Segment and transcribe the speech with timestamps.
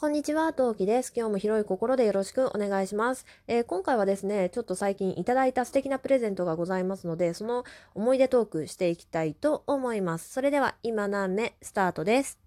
[0.00, 1.12] こんにちは、トウキです。
[1.12, 3.26] 今日も広い心でよろしくお願いします。
[3.48, 7.64] えー今回はですね、ちょっと最近いただいた素敵なプレゼントがございますので、その
[7.96, 10.32] 思い出トークしていきたいと思います。
[10.32, 12.38] それでは、今何目スタートです。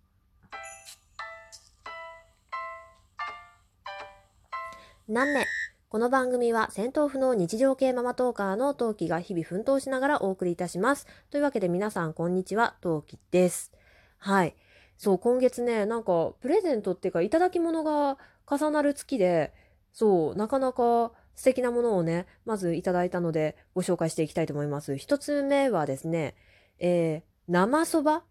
[5.09, 5.45] 何目
[5.89, 11.05] この番組は戦闘不能日常系ママトーカーのトウキが日々奮闘しながらお送りいたします。
[11.29, 13.73] というわけで皆さんこんにちは、トウキです。
[14.19, 14.55] はい。
[15.01, 19.51] そう、今月ね、なんか、プレゼントっていうか、いただき物が重なる月で、
[19.91, 24.97] そう、なかなか素敵なものをね、まずいただいたので、ご紹介していきたいと思います。
[24.97, 26.35] 一つ目はですね、
[26.77, 28.21] えー、生そば？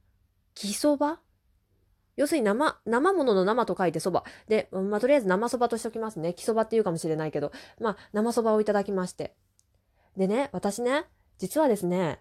[0.55, 1.19] 木そば？
[2.15, 4.23] 要するに生、生物の生と書いてそば。
[4.47, 6.35] で、まあ、とりあえず生そばとしておきますね。
[6.35, 7.51] 木そばっていうかもしれないけど、
[7.81, 9.35] まあ、生そばをいただきまして。
[10.17, 11.07] でね、私ね、
[11.39, 12.21] 実はですね、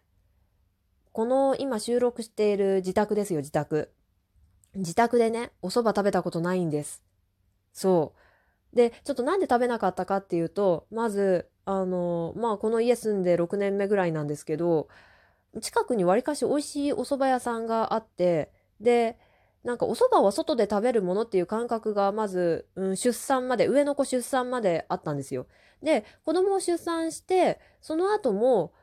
[1.11, 3.93] この今収録している自宅ですよ、自宅。
[4.75, 7.01] 自宅でね、お蕎麦食べたことないんです。
[7.73, 8.13] そ
[8.73, 8.75] う。
[8.75, 14.87] で、ちょっとなんで食べなかったかっていうと、まず、あの、まあ、この家住んで6年目ぐらいなんですけど、
[15.61, 19.17] 近くにわりかし美味しいお蕎麦屋さんがあって、で、
[19.63, 25.47] なんかお蕎麦は外で食べるものっていう感覚がまず、うん、出産まで、上の子出産まであったんですよ。
[25.81, 28.73] で、子供を出産して、その後も、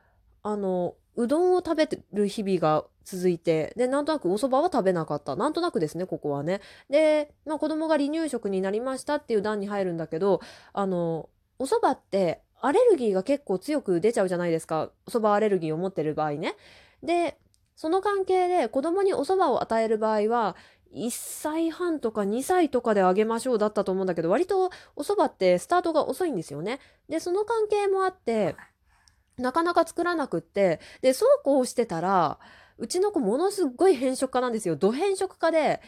[0.43, 5.37] あの、うどんを食べてる日々が続いて、で、なんとなくお蕎麦は食べなかった。
[5.37, 6.59] なんとなくですね、ここはね。
[6.89, 10.41] で、まあ子供が離乳食になりましたっていう段に入るんだけど、
[10.73, 14.91] あの、お蕎麦ってアレルギーが結構強く出ちゃうじゃないですか。
[15.05, 16.57] お蕎麦アレルギーを持ってる場合ね。
[17.01, 17.37] で、
[17.77, 20.57] その関係で子供にお蕎麦を与える場合は、
[20.93, 26.81] 1歳半とか2歳とかであげましょうだったと思うんだけど、割とお蕎麦ってスタートが遅いんですよね。
[27.07, 28.57] で、その関係もあって、
[29.37, 32.39] なかなか作らなくって、で、そうこうしてたら、
[32.77, 34.75] うちの子ものすごい変色家なんですよ。
[34.75, 35.81] ド変色家で、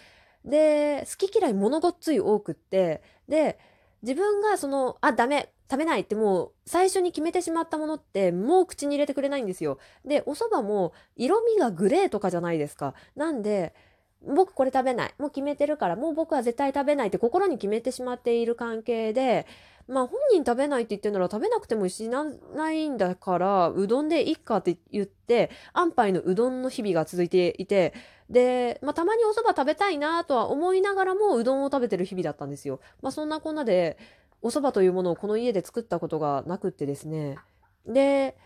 [0.46, 3.60] で、好き嫌い物ごっつい多くって、で、
[4.02, 9.78] 自分がその、あ、ダメ、食べないってもう最初に決めてしまったものってもう口に入れてくれないんですよ。
[10.04, 12.96] で、お蕎麦も色味がグレーとかじゃないですか。
[13.16, 13.76] なんで、
[14.22, 15.14] 僕これ食べない。
[15.18, 19.48] もう決めてるから、もう僕は絶対食べないって心に決めてしまっている関係で、
[19.88, 27.94] まあ本人食べないって言ってるなら食べなくても死なないんだから、うどんでいっかって言って、安牌のうどんの日々が続いていて、
[28.30, 32.82] で、まあたまにお蕎麦食べたいなとは思いながらもうどんを食べてる日々だったんですよ。
[33.02, 33.98] まあそんなこんなで、
[34.42, 37.38] お蕎麦というものをこの家で作ったことがなくってですね。
[37.86, 38.38] で、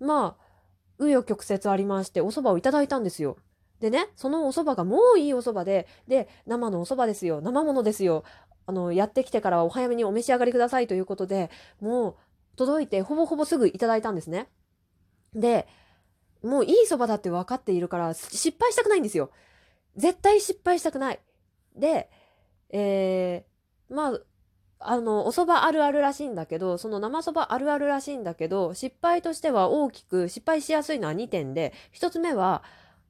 [0.00, 3.36] まあ、紆余曲折ありまして、お蕎麦をいただいたんですよ。
[3.80, 7.40] でね、そのお蕎麦がもういいお蕎麦で、で、生のお蕎麦ですよ。
[7.40, 8.24] 生ものですよ。
[8.66, 11.50] あの、やってきてからお早めにお召し上がりくださいということで、
[11.80, 12.16] もう
[12.56, 14.48] 届いてほぼほぼすぐいただいたんですね。
[15.34, 15.66] で、
[16.42, 19.30] もういい蕎麦だって分かっているから、失敗したくないんですよ。
[19.96, 21.20] 絶対失敗したくない。
[21.76, 22.10] で、
[22.70, 24.20] えー、まあ、
[24.80, 32.62] あの、お蕎麦あるあるらしいんだけど、その生蕎麦あるあるらしいんだけど、失敗としては大きく、失敗しやすいのは2点で、1つ目は、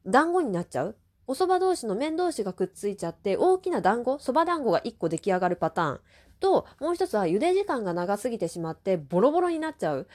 [0.08, 0.96] 団子になっちゃう？
[1.26, 6.00] お蕎麦同士の麺同士がくっついちゃって、大きな団子、蕎麦団子が1個出来上がるパターン。
[6.40, 10.08] と、もう一つは茹で時間が長すぎてしまって、ボロボロになっちゃう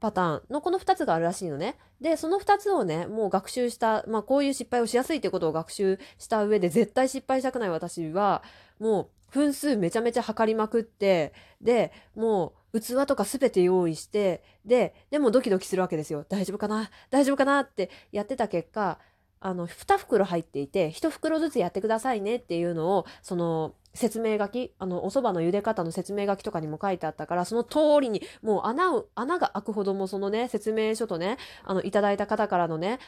[0.00, 1.76] パターンのこの2つがあるらしいのね。
[2.00, 8.42] で、その2つをね、もう学習した、まあこういう失敗をしやすいってことを学習した上で、絶対失敗したくない私は、
[8.78, 16.24] もう分数めちゃめちゃ測りまくって、で、もう器とかすべて用意して、で、でもドキドキするわけですよ。
[16.26, 16.90] 大丈夫かな？
[17.10, 17.60] 大丈夫かな？
[17.60, 18.98] ってやってた結果、
[19.40, 32.98] あの、2袋入っていて、1袋ずつやってくださいねっていうのを、その、説明書き、あの、お蕎麦の茹で方の説明書きとかにも書いてあったから、その通りに、もう穴を、穴が開くほどもそのね、説明書とね、あの、いただいた方からのね、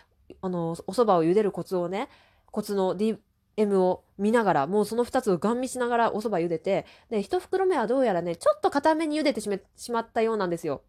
[0.43, 2.09] あの、お蕎麦を茹でるコツをね、
[2.50, 10.83] コツの DM を見ながら、もうその2つをガン見しながらお蕎麦茹でて、で、1袋目はどうやらね、ちょっと固めに茹でてしめしまったようなんですよ。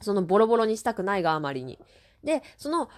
[0.00, 1.78] そのボロボロにしたくないがあまりに。
[2.24, 2.88] で、その、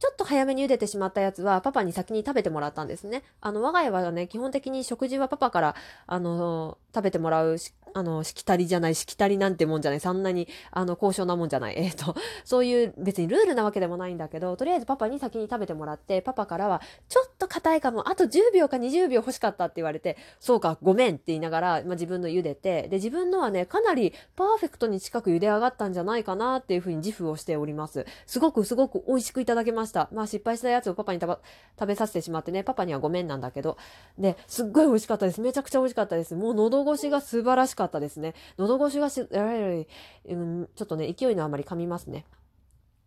[0.00, 3.22] ちょっと早めに茹でてしまったやつはパパに先に食べてもらったんですね。
[3.42, 5.74] あの、我が家はね、基本的に食事はパパから、
[6.06, 11.74] あの、食べてもらうし、あの、しきたりじゃない、しきたりなんてもんじゃない、そんなに、あの、高尚なもんじゃない。
[11.78, 12.14] えっ、と、
[12.44, 28.06] そういう別にルールなわけでもないんだけど、とりあえずパパに先に食べてもらって、パパからは、ちょっと硬いかも、あと10秒か20秒欲しかったって言われて、そうか、ごめんって言いながら、まあ、自分の茹でて、で、自分のはね、かなりパーフェクトに近く茹で上がったんじゃないかなっていうふうに自負をしております。
[28.26, 30.08] すごくすごく美味しくいただけました。
[30.12, 31.38] まあ失敗したやつをパパに食べ
[31.78, 33.76] 食べさせてしまってね、パパにはごめんなんだけど。
[34.18, 35.40] で、すっごい美味しかったです。
[35.40, 36.34] めちゃくちゃ美味しかったです。
[36.34, 38.34] もう喉越しが素晴らしかったですね。
[38.58, 39.86] 喉越しがし、えらい
[40.28, 42.26] うん、ちょっとね、勢いのあまり噛みますね。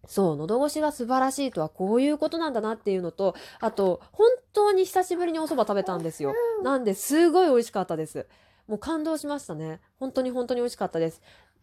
[0.07, 6.33] そう、喉越しが素晴らしいとはこういうことなんだなっていうのと、あと、本当に久しぶりにお蕎麦食べたんですよ。
[6.63, 8.27] なんで、すごい美味しかったです。
[8.67, 9.79] もう感動しましたね。
[9.99, 11.21] 本当に本当に美味しかったです。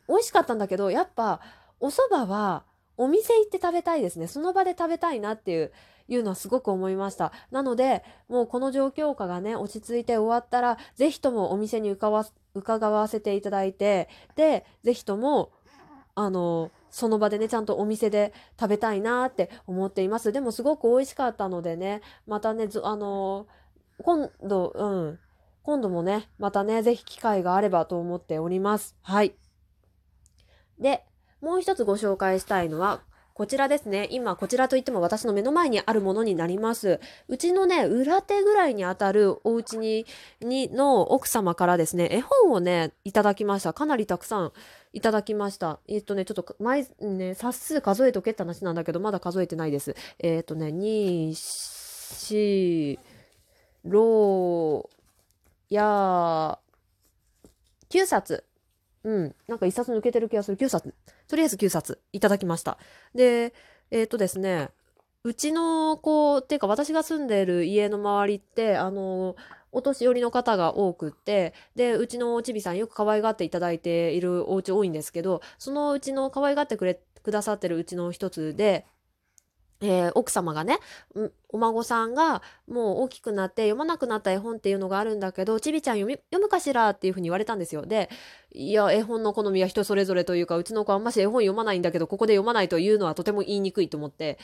[0.09, 1.41] 美味しかったんだけど、やっぱ、
[1.81, 2.65] お蕎麦は、
[2.97, 4.27] お店行って食べたいですね。
[4.27, 5.73] その場で食べたいなっていう、
[6.09, 7.33] いうのはすごく思いました。
[7.51, 11.89] なので、もうこの状況下がね、落ち着いて終わったら、ぜひともお店に
[12.55, 15.53] 伺わせていただいて、で、ぜひとも、
[16.15, 20.33] あの、その場でね、ちゃんとお店で食べたいなって思っています。
[20.33, 23.47] でもすごく美味しかったのでね、またね、あの
[24.03, 25.19] 今度、うん、
[25.63, 28.97] 今度もね、またね、ぜひ機会があればと思っております。
[29.03, 29.35] はい。
[30.79, 31.05] で、
[31.41, 33.03] もう一つご紹介したいのは、
[33.35, 34.09] こちらですね。
[34.11, 37.01] 今、こちらといっても私の目の前にあるものになります。
[37.29, 40.07] うちのね、裏手ぐらいにあたるお家に、
[40.41, 43.73] に、の奥様からですね、絵本をね、いただきました。
[43.73, 44.53] かなりたくさん
[44.93, 45.81] いただきました。
[45.89, 49.95] えっとね、ちょっと前、ね、冊数数えとけって話なんだけど、まだ数えてないです。
[50.19, 52.99] えっとね、2、4、
[53.87, 54.89] 6、
[55.71, 56.59] や、
[57.89, 58.45] 9冊。
[59.05, 59.35] うん。
[59.49, 60.57] なんか1冊抜けてる気がする。
[60.57, 60.95] 9冊。
[61.31, 62.77] とりあえず9冊いただきました。
[63.15, 63.55] で、
[63.93, 64.71] えっ、ー、とですね、
[65.23, 69.37] うちの子、っていうか私が住んでる家の周りって、あの、
[69.71, 78.85] お年寄りの方が多くって、で、うちのおちびさんよく可愛がっていただいているお家多いんですけど、そのうちの可愛がってくれ、くださってるうちの一つで、
[79.83, 80.79] えー、奥様がね、
[81.49, 86.91] お孫さんがもう大きくなって読まなくなった絵本っていうのがあるんだけど、ちびちゃん読み読むかしら？
[86.91, 87.87] っていうふうに言われたんですよ。
[87.87, 88.11] で、
[88.53, 94.39] いや、絵本の好みは人それぞれというか、うちの子あんまし絵本読まないんだけど、ここで読まないというのはとても言いにくいと思って。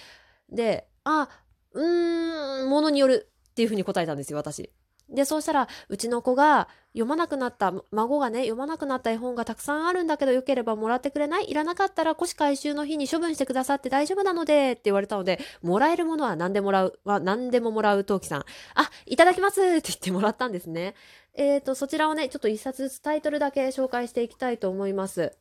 [0.50, 1.28] で、あ、
[1.72, 4.70] うーん、ものによるっていうふうに答えたんですよ、私。
[5.08, 11.50] で、そうしたら、うちの子が読まなくなった、孫がね、読まなくなった絵本がたくさんあるんだけど、よければもらってくれない？
[11.50, 18.44] いらなかったら、古紙回収の日に処分してくださって大丈夫なので、って言われたので、もらえるものは何でもらう、は何でももらう、陶器さん。
[18.74, 20.94] あ、いただきますって言ってもらったんですね。
[21.34, 25.36] えっ、ー、と、そちらをね、ちょっと一冊ずつタイトルだけ紹介していきたいと思います。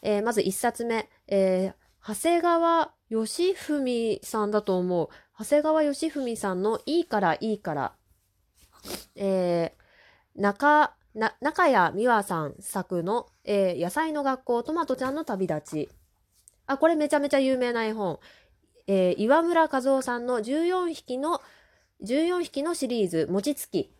[0.00, 5.08] えー、まず一冊目、えー、長谷川義文さんだと思う。
[5.38, 7.94] 長谷川義文さんのいいからいいから
[9.14, 15.88] えー、中、な、中谷美和さん作の、えー、野菜の学校トマトちゃんの旅立ち。
[16.66, 18.18] あ、これめちゃめちゃ有名な絵本。
[18.86, 21.40] えー、岩村和夫さんの14匹の、
[22.02, 23.94] 14匹のシリーズ、餅つき。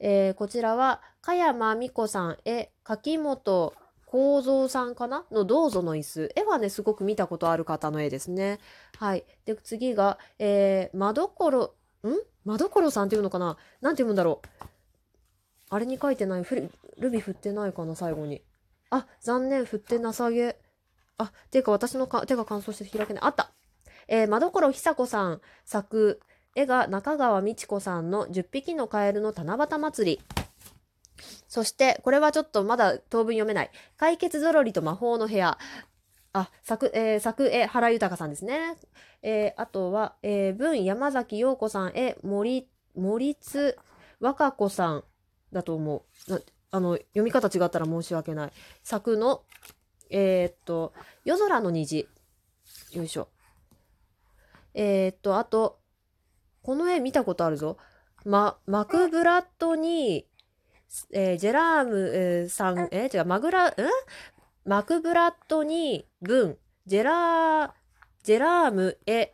[0.00, 3.74] えー、こちらは、加山美子さん絵、柿本
[4.06, 5.26] 幸三さんかな？
[5.30, 6.32] のどうぞの椅子。
[6.34, 8.58] 絵はね、すごく見たことある方の絵ですね。
[8.96, 9.24] はい。
[9.44, 12.14] で、次が、えー、まどころ、ん？
[12.48, 13.58] まどころさんっていうのかな？
[13.82, 14.64] なんて読むんだろう
[15.68, 16.46] あれに書いてない
[16.96, 18.42] ルビ振ってないかな最後に。
[18.88, 20.56] あ、残念、振ってなさげ。
[21.18, 23.22] あ、っていうか私のか手が乾燥して開けない。
[23.22, 23.52] あった
[24.08, 26.20] えー、まどころひさこさん作、
[26.54, 30.22] 絵が中川美智子さんの10匹のカエルの七夕祭り。
[31.48, 33.70] そして、これはちょっとまだ当分読めない。
[33.98, 35.58] 解決ぞろりと魔法の部屋。
[36.38, 38.76] あ、作、えー、作絵原豊さんですね。
[39.22, 43.76] えー、あとは、えー、文山崎陽子さん絵森、森津
[44.20, 45.04] 若子さん
[45.52, 46.42] だと思う。
[46.70, 48.52] あの、読み方違ったら申し訳ない。
[48.82, 49.42] 作の、
[50.10, 50.92] えー、っと、
[51.24, 52.08] 夜空の虹。
[52.92, 53.28] よいしょ。
[54.74, 55.80] えー、っと、あと、
[56.62, 57.78] この絵見たことあるぞ。
[58.24, 60.26] ま、マクブラッドに、
[61.12, 63.74] えー、ジェラーム、えー、さん、えー、違う、マグラ、ん？
[64.68, 67.70] マクブラッドに文、ジェラー、
[68.22, 69.32] ジェラームへ、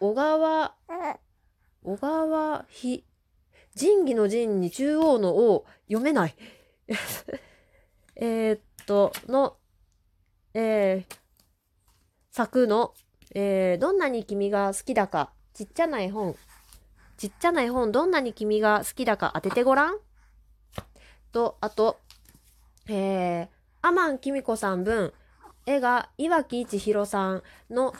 [0.00, 0.74] 小川、
[1.84, 3.04] 小川ひ、
[3.76, 6.34] 仁義の仁に中央の王、読めない。
[8.16, 9.58] えっと、の、
[10.54, 11.16] えー、
[12.32, 12.94] 作の、
[13.36, 16.34] えー、どんなに君が好きだか、ちっちゃな絵本、
[17.16, 20.00] ちっちゃな絵本、どんなに君が好きだか当ててごらん
[21.30, 22.00] と、あと、
[22.88, 25.12] えー、アマンキミコさん分、
[25.66, 27.94] 絵が岩木千尋さんの、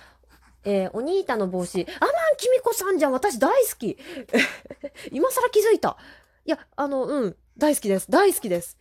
[0.65, 1.81] えー、お兄たの帽子。
[1.81, 3.99] アマンキミコさんじゃん私大好き
[5.13, 5.97] 今更気づいた。
[6.45, 8.11] いや、あの、うん、大好きです。
[8.11, 8.79] 大好きです。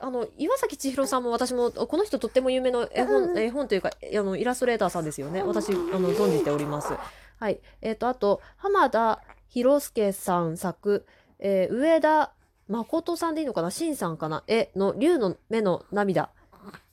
[0.00, 5.42] あの、岩崎千尋さんも私も、この人とっても有名な絵本、絵本というか、あの、イラストレーターさんですよね。
[5.42, 6.92] 私、あの、存じております。
[7.38, 7.60] はい。
[7.80, 11.06] えっ、ー、と、あと、浜田博介さん作、
[11.38, 12.32] えー、上田
[12.68, 13.70] 誠さんでいいのかな？
[13.70, 14.44] 新さんかな？
[14.46, 16.30] 絵の竜の目の涙。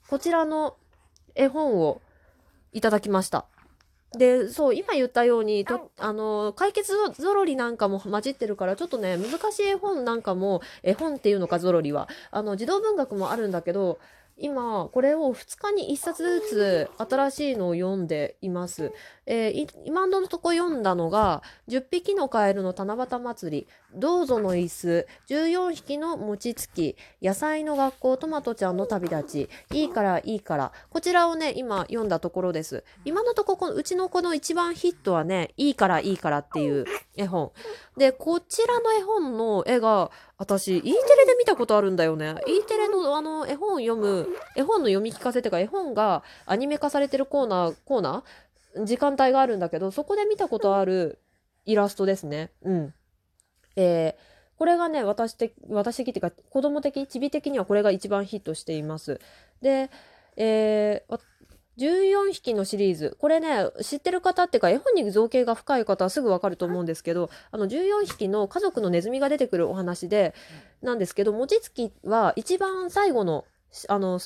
[0.10, 0.76] こちらの
[1.36, 2.02] 絵本を
[2.74, 3.46] いただきました。
[4.18, 12.10] で、そう、今言ったように、と、あの、解決ぞろりなんかも混じってるから、ちょっとね、難しい絵本なんかも、絵本っていうのか、ぞろりは。
[12.32, 14.00] あの、児童文学もあるんだけど、
[14.40, 18.94] 今これを2日に1冊ずつ新しいのを読んでいます。
[19.26, 32.84] えー今のとこ読んだのが「10匹のカエルの七夕祭り」「どうぞの椅子」「14匹の餅つき」「野菜の学校トマトちゃんの旅立ち」「いいからいいから」こちらをね今読んだところです。
[33.06, 37.52] 今のとここのうちの子の一番ヒットはね「いいからいいから」っていう絵本。
[37.98, 42.36] でこちらの絵本の絵が私 E テレで見たことあるんだよね。
[42.48, 48.86] E テレのあの絵本読む絵本の読み聞かせってか絵本がアニメ化されてるコーナーコーナー？
[48.86, 51.20] 時間帯があるんだけどそこで見たことある
[51.66, 52.52] イラストですね。
[52.62, 52.94] うん。
[53.80, 59.22] えーこれがね私的私的っていうか子供的ちび的にはこれが一番ヒットしています
[59.62, 59.90] で
[60.36, 61.20] えー
[61.80, 70.36] 14匹のシリーズこれね知ってる方っていうか絵本に造形が深い方はすぐわかると思うんですけどあの14匹の家族のネズミが出てくるお話で
[70.82, 73.46] なんですけど餅つきは一番最後の
[73.88, 74.20] あの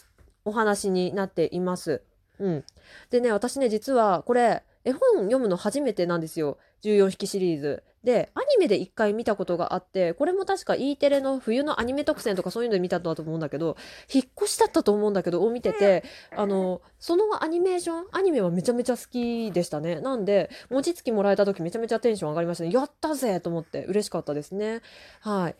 [0.45, 2.01] お話になっています。
[2.39, 2.63] うん、
[3.11, 7.83] でね私ね実はこれ絵本読むの初めてなんですよ14匹シリーズ。
[8.03, 13.77] でアニメで一回見たことがあってこれも確か E テレの冬のアニメ特選とかそういうので見たんだと思うんだけど
[14.13, 16.03] 引っ越しだったと思うんだけどを見てて
[16.35, 20.01] あのそのアニメーションアニメはめちゃめちゃ好きでしたね。
[20.01, 22.71] なんで餅つきもらえた時めちゃめちゃテンション上がりましたね。
[22.71, 24.81] やったぜと思って嬉しかったですね。
[25.21, 25.55] はい。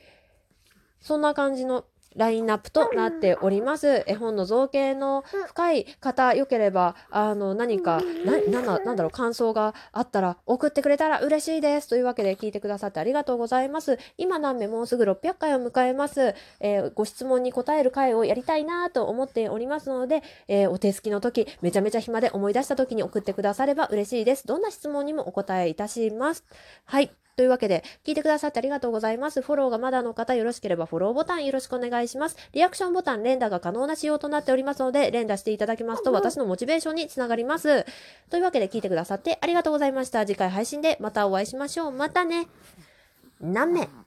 [1.00, 1.86] そんな感じの
[2.16, 4.04] ラインナップとなっております。
[4.08, 11.88] 絵本の造形の深い方、よければ、あの、何か、な、なんだ、なんだろう、感想があったら送ってくれたら嬉しいです。
[11.90, 13.98] というわけで聞いてくださってありがとうございます。
[14.18, 16.36] 今何名もうすぐ600回を迎えます。
[16.60, 24.48] えーご質問に答える回をやりたいなと思っておりますので、えーお手すきの時、めちゃめちゃ暇で思い出した時に送ってくだされば嬉しいです。
[24.48, 26.44] どんな質問にもお答えいたします。
[26.86, 27.23] はい。
[27.36, 29.42] というわけで、聞いてくださってありがとうございます。
[29.42, 32.38] フォローがまだの方、よろしければフォローボタンよろしくお願いします。
[32.54, 37.86] リアクションボタン、連打が可能な仕様となっておりますので、連打していただきますと、私のモチベーションにつながります。
[38.30, 40.26] というわけで、聞いてくださってありがとうございました。
[40.26, 41.92] 次回配信でまたお会いしましょう。
[41.92, 42.48] またね。
[43.42, 44.03] 何名？